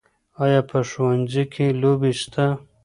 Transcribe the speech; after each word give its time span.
آیا 0.43 0.61
په 0.69 0.79
ښوونځي 0.89 1.43
کې 1.53 1.65
لوبې 1.81 2.11
سته؟ 2.21 2.45